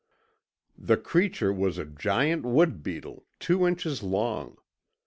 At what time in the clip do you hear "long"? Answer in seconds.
4.01-4.57